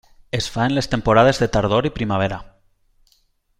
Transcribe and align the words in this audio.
Es 0.37 0.45
fa 0.55 0.65
en 0.69 0.73
les 0.77 0.89
temporades 0.93 1.43
de 1.43 1.49
tardor 1.57 1.89
i 1.91 1.93
primavera. 2.01 2.43